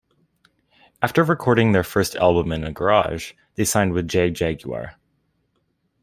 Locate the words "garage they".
2.71-3.65